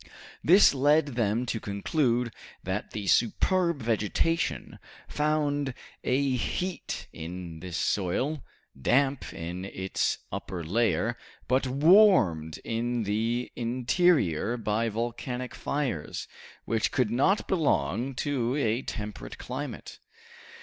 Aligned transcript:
This 0.43 0.73
led 0.73 1.09
them 1.09 1.45
to 1.45 1.59
conclude 1.59 2.33
that 2.63 2.89
the 2.89 3.05
superb 3.05 3.83
vegetation 3.83 4.79
found 5.07 5.75
a 6.03 6.35
heat 6.37 7.05
in 7.13 7.59
this 7.59 7.77
soil, 7.77 8.43
damp 8.75 9.31
in 9.31 9.63
its 9.65 10.17
upper 10.31 10.63
layer, 10.63 11.19
but 11.47 11.67
warmed 11.67 12.57
in 12.65 13.03
the 13.03 13.51
interior 13.55 14.57
by 14.57 14.89
volcanic 14.89 15.53
fires, 15.53 16.27
which 16.65 16.91
could 16.91 17.11
not 17.11 17.47
belong 17.47 18.15
to 18.15 18.55
a 18.55 18.81
temperate 18.81 19.37
climate. 19.37 19.99